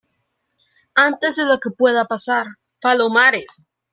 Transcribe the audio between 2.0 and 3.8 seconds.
pasar.¡ palomares!